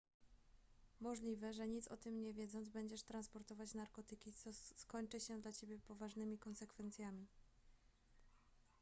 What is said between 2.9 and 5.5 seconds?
transportować narkotyki co skończy się